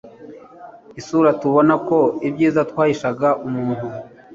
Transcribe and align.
isura 0.99 1.31
tubona 1.41 1.73
ko 1.87 1.97
ibyiza 2.27 2.61
twashinga 2.71 3.29
umuntu 3.47 3.85